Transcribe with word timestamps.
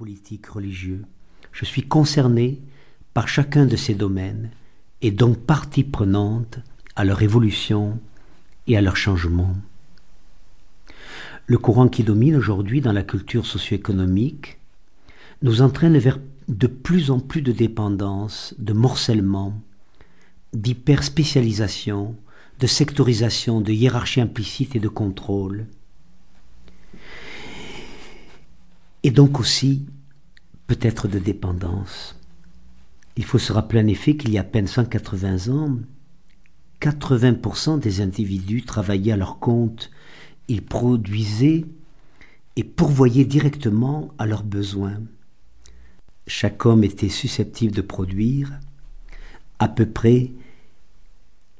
politique, 0.00 0.46
religieux. 0.46 1.04
Je 1.52 1.66
suis 1.66 1.82
concerné 1.82 2.58
par 3.12 3.28
chacun 3.28 3.66
de 3.66 3.76
ces 3.76 3.94
domaines 3.94 4.48
et 5.02 5.10
donc 5.10 5.36
partie 5.40 5.84
prenante 5.84 6.58
à 6.96 7.04
leur 7.04 7.20
évolution 7.20 8.00
et 8.66 8.78
à 8.78 8.80
leur 8.80 8.96
changement. 8.96 9.54
Le 11.44 11.58
courant 11.58 11.88
qui 11.88 12.02
domine 12.02 12.34
aujourd'hui 12.34 12.80
dans 12.80 12.94
la 12.94 13.02
culture 13.02 13.44
socio-économique 13.44 14.56
nous 15.42 15.60
entraîne 15.60 15.98
vers 15.98 16.18
de 16.48 16.66
plus 16.66 17.10
en 17.10 17.20
plus 17.20 17.42
de 17.42 17.52
dépendance, 17.52 18.54
de 18.58 18.72
morcellement, 18.72 19.60
d'hyperspécialisation, 20.54 22.16
de 22.58 22.66
sectorisation, 22.66 23.60
de 23.60 23.72
hiérarchie 23.72 24.22
implicite 24.22 24.74
et 24.76 24.80
de 24.80 24.88
contrôle. 24.88 25.66
Et 29.02 29.10
donc 29.10 29.40
aussi, 29.40 29.86
peut-être 30.66 31.08
de 31.08 31.18
dépendance. 31.18 32.16
Il 33.16 33.24
faut 33.24 33.38
se 33.38 33.52
rappeler 33.52 33.80
en 33.80 33.86
effet 33.86 34.16
qu'il 34.16 34.30
y 34.30 34.38
a 34.38 34.42
à 34.42 34.44
peine 34.44 34.66
180 34.66 35.48
ans, 35.48 35.78
80% 36.80 37.78
des 37.80 38.00
individus 38.00 38.62
travaillaient 38.62 39.12
à 39.12 39.16
leur 39.16 39.38
compte, 39.38 39.90
ils 40.48 40.64
produisaient 40.64 41.64
et 42.56 42.64
pourvoyaient 42.64 43.24
directement 43.24 44.12
à 44.18 44.26
leurs 44.26 44.42
besoins. 44.42 45.00
Chaque 46.26 46.64
homme 46.64 46.84
était 46.84 47.08
susceptible 47.08 47.74
de 47.74 47.82
produire 47.82 48.52
à 49.58 49.68
peu 49.68 49.86
près 49.86 50.30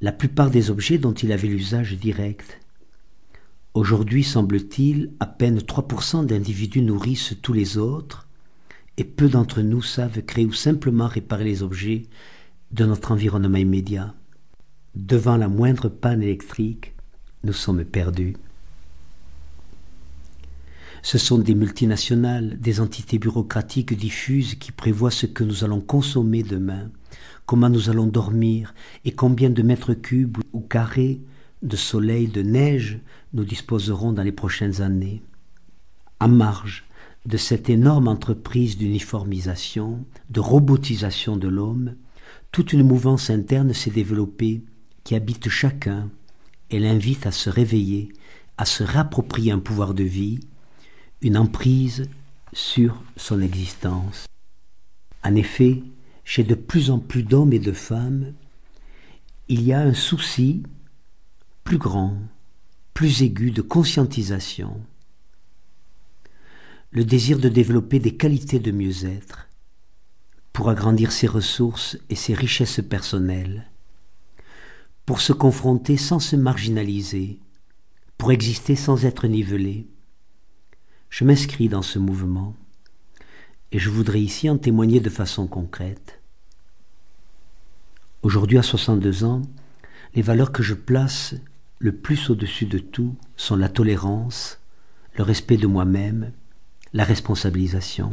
la 0.00 0.12
plupart 0.12 0.50
des 0.50 0.70
objets 0.70 0.98
dont 0.98 1.14
il 1.14 1.32
avait 1.32 1.48
l'usage 1.48 1.96
direct. 1.96 2.60
Aujourd'hui, 3.76 4.24
semble-t-il, 4.24 5.10
à 5.20 5.26
peine 5.26 5.58
3% 5.58 6.24
d'individus 6.24 6.80
nourrissent 6.80 7.34
tous 7.42 7.52
les 7.52 7.76
autres, 7.76 8.26
et 8.96 9.04
peu 9.04 9.28
d'entre 9.28 9.60
nous 9.60 9.82
savent 9.82 10.22
créer 10.22 10.46
ou 10.46 10.54
simplement 10.54 11.06
réparer 11.06 11.44
les 11.44 11.62
objets 11.62 12.04
de 12.70 12.86
notre 12.86 13.12
environnement 13.12 13.58
immédiat. 13.58 14.14
Devant 14.94 15.36
la 15.36 15.48
moindre 15.48 15.90
panne 15.90 16.22
électrique, 16.22 16.94
nous 17.44 17.52
sommes 17.52 17.84
perdus. 17.84 18.38
Ce 21.02 21.18
sont 21.18 21.36
des 21.36 21.54
multinationales, 21.54 22.58
des 22.58 22.80
entités 22.80 23.18
bureaucratiques 23.18 23.94
diffuses 23.94 24.54
qui 24.54 24.72
prévoient 24.72 25.10
ce 25.10 25.26
que 25.26 25.44
nous 25.44 25.64
allons 25.64 25.82
consommer 25.82 26.42
demain, 26.42 26.90
comment 27.44 27.68
nous 27.68 27.90
allons 27.90 28.06
dormir 28.06 28.72
et 29.04 29.12
combien 29.12 29.50
de 29.50 29.60
mètres 29.60 29.92
cubes 29.92 30.38
ou 30.54 30.60
carrés 30.60 31.20
de 31.66 31.76
soleil, 31.76 32.28
de 32.28 32.42
neige 32.42 33.00
nous 33.32 33.44
disposerons 33.44 34.12
dans 34.12 34.22
les 34.22 34.32
prochaines 34.32 34.82
années. 34.82 35.22
À 36.20 36.28
marge 36.28 36.84
de 37.26 37.36
cette 37.36 37.68
énorme 37.68 38.08
entreprise 38.08 38.78
d'uniformisation, 38.78 40.04
de 40.30 40.40
robotisation 40.40 41.36
de 41.36 41.48
l'homme, 41.48 41.96
toute 42.52 42.72
une 42.72 42.86
mouvance 42.86 43.30
interne 43.30 43.74
s'est 43.74 43.90
développée 43.90 44.62
qui 45.04 45.14
habite 45.14 45.48
chacun 45.48 46.08
et 46.70 46.78
l'invite 46.78 47.26
à 47.26 47.32
se 47.32 47.50
réveiller, 47.50 48.12
à 48.58 48.64
se 48.64 48.82
réapproprier 48.82 49.52
un 49.52 49.58
pouvoir 49.58 49.92
de 49.92 50.04
vie, 50.04 50.40
une 51.20 51.36
emprise 51.36 52.08
sur 52.52 53.02
son 53.16 53.40
existence. 53.40 54.26
En 55.24 55.34
effet, 55.34 55.82
chez 56.24 56.44
de 56.44 56.54
plus 56.54 56.90
en 56.90 56.98
plus 56.98 57.22
d'hommes 57.22 57.52
et 57.52 57.58
de 57.58 57.72
femmes, 57.72 58.32
il 59.48 59.62
y 59.62 59.72
a 59.72 59.80
un 59.80 59.94
souci 59.94 60.62
plus 61.66 61.78
grand, 61.78 62.16
plus 62.94 63.22
aigu 63.22 63.50
de 63.50 63.60
conscientisation, 63.60 64.80
le 66.92 67.04
désir 67.04 67.40
de 67.40 67.48
développer 67.48 67.98
des 67.98 68.16
qualités 68.16 68.60
de 68.60 68.70
mieux-être 68.70 69.48
pour 70.52 70.68
agrandir 70.68 71.10
ses 71.10 71.26
ressources 71.26 71.98
et 72.08 72.14
ses 72.14 72.34
richesses 72.34 72.80
personnelles, 72.88 73.68
pour 75.06 75.20
se 75.20 75.32
confronter 75.32 75.96
sans 75.96 76.20
se 76.20 76.36
marginaliser, 76.36 77.40
pour 78.16 78.30
exister 78.30 78.76
sans 78.76 79.04
être 79.04 79.26
nivelé. 79.26 79.88
Je 81.10 81.24
m'inscris 81.24 81.68
dans 81.68 81.82
ce 81.82 81.98
mouvement 81.98 82.54
et 83.72 83.80
je 83.80 83.90
voudrais 83.90 84.22
ici 84.22 84.48
en 84.48 84.56
témoigner 84.56 85.00
de 85.00 85.10
façon 85.10 85.48
concrète. 85.48 86.20
Aujourd'hui, 88.22 88.56
à 88.56 88.62
62 88.62 89.24
ans, 89.24 89.42
les 90.14 90.22
valeurs 90.22 90.52
que 90.52 90.62
je 90.62 90.74
place 90.74 91.34
le 91.78 91.92
plus 91.92 92.30
au-dessus 92.30 92.66
de 92.66 92.78
tout 92.78 93.14
sont 93.36 93.56
la 93.56 93.68
tolérance, 93.68 94.60
le 95.16 95.24
respect 95.24 95.56
de 95.56 95.66
moi-même, 95.66 96.32
la 96.92 97.04
responsabilisation. 97.04 98.12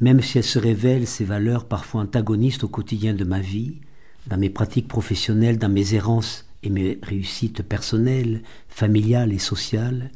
Même 0.00 0.22
si 0.22 0.38
elles 0.38 0.44
se 0.44 0.58
révèlent, 0.58 1.06
ces 1.06 1.24
valeurs 1.24 1.66
parfois 1.66 2.02
antagonistes 2.02 2.64
au 2.64 2.68
quotidien 2.68 3.14
de 3.14 3.24
ma 3.24 3.40
vie, 3.40 3.80
dans 4.26 4.38
mes 4.38 4.50
pratiques 4.50 4.88
professionnelles, 4.88 5.58
dans 5.58 5.68
mes 5.68 5.94
errances 5.94 6.46
et 6.62 6.70
mes 6.70 6.98
réussites 7.02 7.62
personnelles, 7.62 8.42
familiales 8.68 9.32
et 9.32 9.38
sociales, 9.38 10.10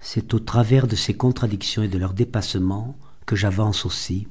c'est 0.00 0.34
au 0.34 0.38
travers 0.38 0.86
de 0.86 0.96
ces 0.96 1.14
contradictions 1.14 1.82
et 1.82 1.88
de 1.88 1.98
leurs 1.98 2.12
dépassements 2.12 2.96
que 3.26 3.36
j'avance 3.36 3.86
aussi. 3.86 4.28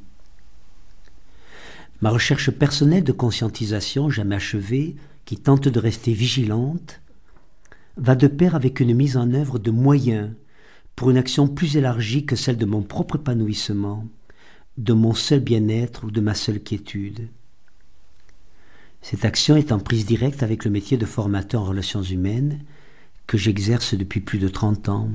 Ma 2.02 2.12
recherche 2.12 2.52
personnelle 2.52 3.04
de 3.04 3.12
conscientisation 3.12 4.10
jamais 4.10 4.36
achevée, 4.36 4.96
qui 5.28 5.36
tente 5.36 5.68
de 5.68 5.80
rester 5.80 6.14
vigilante, 6.14 7.02
va 7.98 8.16
de 8.16 8.28
pair 8.28 8.56
avec 8.56 8.80
une 8.80 8.96
mise 8.96 9.18
en 9.18 9.34
œuvre 9.34 9.60
de 9.60 9.72
moyens 9.72 10.32
pour 10.96 11.10
une 11.12 11.18
action 11.18 11.50
plus 11.50 11.76
élargie 11.76 12.26
que 12.26 12.38
celle 12.38 12.56
de 12.56 12.66
mon 12.66 12.82
propre 12.82 13.18
épanouissement, 13.18 14.08
de 14.78 14.94
mon 14.94 15.14
seul 15.14 15.42
bien-être 15.42 16.06
ou 16.06 16.12
de 16.12 16.22
ma 16.22 16.34
seule 16.34 16.64
quiétude. 16.64 17.28
Cette 19.02 19.26
action 19.26 19.58
est 19.58 19.74
en 19.74 19.80
prise 19.80 20.06
directe 20.06 20.44
avec 20.44 20.64
le 20.64 20.72
métier 20.72 20.96
de 20.96 21.06
formateur 21.06 21.64
en 21.64 21.66
relations 21.66 22.04
humaines 22.04 22.62
que 23.28 23.38
j'exerce 23.38 23.96
depuis 23.96 24.22
plus 24.22 24.40
de 24.40 24.48
trente 24.48 24.88
ans 24.88 25.10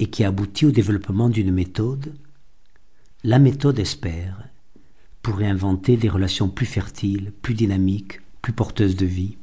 et 0.00 0.06
qui 0.06 0.24
aboutit 0.24 0.66
au 0.66 0.72
développement 0.72 1.28
d'une 1.28 1.52
méthode, 1.52 2.14
la 3.22 3.38
méthode 3.38 3.78
espère, 3.78 4.48
pour 5.22 5.36
réinventer 5.36 5.96
des 5.96 6.08
relations 6.08 6.48
plus 6.48 6.66
fertiles, 6.66 7.32
plus 7.42 7.54
dynamiques, 7.54 8.20
plus 8.42 8.52
porteuses 8.52 8.96
de 8.96 9.06
vie. 9.06 9.36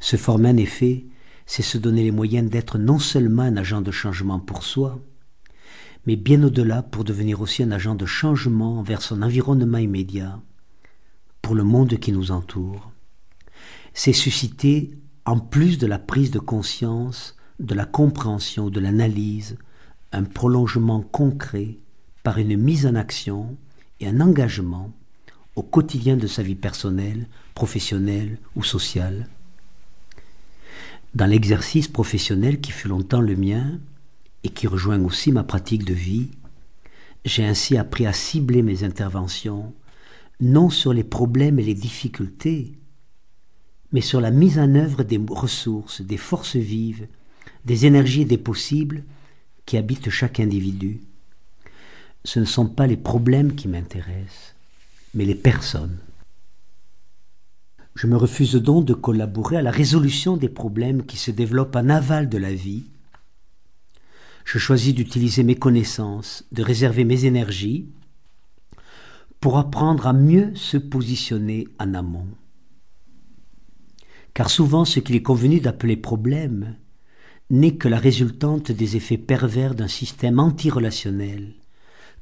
Se 0.00 0.16
former 0.16 0.50
en 0.50 0.56
effet, 0.56 1.04
c'est 1.46 1.62
se 1.62 1.78
donner 1.78 2.02
les 2.02 2.10
moyens 2.10 2.48
d'être 2.50 2.78
non 2.78 2.98
seulement 2.98 3.42
un 3.42 3.56
agent 3.56 3.80
de 3.80 3.90
changement 3.90 4.38
pour 4.38 4.62
soi, 4.62 5.00
mais 6.06 6.16
bien 6.16 6.42
au-delà 6.42 6.82
pour 6.82 7.04
devenir 7.04 7.40
aussi 7.40 7.62
un 7.62 7.70
agent 7.70 7.94
de 7.94 8.06
changement 8.06 8.82
vers 8.82 9.02
son 9.02 9.22
environnement 9.22 9.78
immédiat, 9.78 10.40
pour 11.42 11.54
le 11.54 11.64
monde 11.64 11.98
qui 11.98 12.12
nous 12.12 12.30
entoure. 12.30 12.92
C'est 13.94 14.12
susciter, 14.12 14.92
en 15.24 15.38
plus 15.38 15.78
de 15.78 15.86
la 15.86 15.98
prise 15.98 16.30
de 16.30 16.38
conscience, 16.38 17.36
de 17.58 17.74
la 17.74 17.86
compréhension, 17.86 18.70
de 18.70 18.80
l'analyse, 18.80 19.56
un 20.12 20.24
prolongement 20.24 21.00
concret 21.00 21.78
par 22.22 22.38
une 22.38 22.56
mise 22.56 22.86
en 22.86 22.94
action 22.94 23.56
et 24.00 24.08
un 24.08 24.20
engagement 24.20 24.92
au 25.58 25.62
quotidien 25.62 26.16
de 26.16 26.26
sa 26.26 26.42
vie 26.42 26.54
personnelle, 26.54 27.26
professionnelle 27.54 28.38
ou 28.54 28.62
sociale. 28.62 29.28
Dans 31.14 31.26
l'exercice 31.26 31.88
professionnel 31.88 32.60
qui 32.60 32.70
fut 32.70 32.88
longtemps 32.88 33.20
le 33.20 33.34
mien 33.34 33.80
et 34.44 34.50
qui 34.50 34.66
rejoint 34.66 35.02
aussi 35.02 35.32
ma 35.32 35.42
pratique 35.42 35.84
de 35.84 35.94
vie, 35.94 36.30
j'ai 37.24 37.44
ainsi 37.44 37.76
appris 37.76 38.06
à 38.06 38.12
cibler 38.12 38.62
mes 38.62 38.84
interventions 38.84 39.74
non 40.40 40.70
sur 40.70 40.92
les 40.92 41.04
problèmes 41.04 41.58
et 41.58 41.64
les 41.64 41.74
difficultés, 41.74 42.72
mais 43.90 44.00
sur 44.00 44.20
la 44.20 44.30
mise 44.30 44.58
en 44.58 44.74
œuvre 44.76 45.02
des 45.02 45.20
ressources, 45.28 46.00
des 46.00 46.16
forces 46.16 46.56
vives 46.56 47.08
des 47.64 47.86
énergies 47.86 48.22
et 48.22 48.24
des 48.24 48.38
possibles 48.38 49.04
qui 49.66 49.76
habitent 49.76 50.10
chaque 50.10 50.40
individu. 50.40 51.00
Ce 52.24 52.40
ne 52.40 52.44
sont 52.44 52.66
pas 52.66 52.86
les 52.86 52.96
problèmes 52.96 53.54
qui 53.54 53.68
m'intéressent, 53.68 54.54
mais 55.14 55.24
les 55.24 55.34
personnes. 55.34 55.98
Je 57.94 58.06
me 58.06 58.16
refuse 58.16 58.54
donc 58.54 58.84
de 58.84 58.94
collaborer 58.94 59.56
à 59.56 59.62
la 59.62 59.70
résolution 59.70 60.36
des 60.36 60.48
problèmes 60.48 61.04
qui 61.04 61.16
se 61.16 61.30
développent 61.30 61.76
en 61.76 61.88
aval 61.88 62.28
de 62.28 62.38
la 62.38 62.52
vie. 62.52 62.86
Je 64.44 64.58
choisis 64.58 64.94
d'utiliser 64.94 65.42
mes 65.42 65.56
connaissances, 65.56 66.44
de 66.52 66.62
réserver 66.62 67.04
mes 67.04 67.24
énergies 67.24 67.88
pour 69.40 69.58
apprendre 69.58 70.06
à 70.06 70.12
mieux 70.12 70.54
se 70.54 70.76
positionner 70.76 71.66
en 71.78 71.94
amont. 71.94 72.28
Car 74.34 74.50
souvent 74.50 74.84
ce 74.84 75.00
qu'il 75.00 75.16
est 75.16 75.22
convenu 75.22 75.60
d'appeler 75.60 75.96
problème 75.96 76.76
n'est 77.50 77.76
que 77.76 77.88
la 77.88 77.98
résultante 77.98 78.70
des 78.70 78.96
effets 78.96 79.18
pervers 79.18 79.74
d'un 79.74 79.88
système 79.88 80.38
antirelationnel 80.38 81.54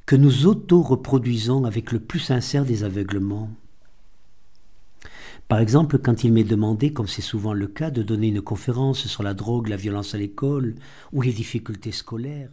que 0.07 0.15
nous 0.15 0.47
auto-reproduisons 0.47 1.65
avec 1.65 1.91
le 1.91 1.99
plus 1.99 2.19
sincère 2.19 2.63
des 2.63 2.85
aveuglements. 2.85 3.49
Par 5.49 5.59
exemple, 5.59 5.99
quand 5.99 6.23
il 6.23 6.31
m'est 6.31 6.45
demandé, 6.45 6.93
comme 6.93 7.07
c'est 7.07 7.21
souvent 7.21 7.51
le 7.51 7.67
cas, 7.67 7.91
de 7.91 8.03
donner 8.03 8.29
une 8.29 8.41
conférence 8.41 9.05
sur 9.07 9.21
la 9.21 9.33
drogue, 9.33 9.67
la 9.67 9.75
violence 9.75 10.15
à 10.15 10.17
l'école 10.17 10.75
ou 11.11 11.21
les 11.21 11.33
difficultés 11.33 11.91
scolaires, 11.91 12.51